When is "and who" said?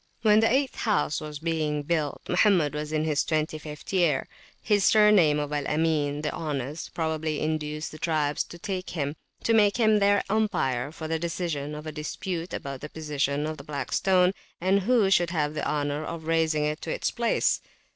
14.59-15.11